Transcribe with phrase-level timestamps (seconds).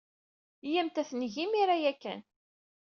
[0.67, 2.21] Iyyamt ad t-neg imir-a ya kan.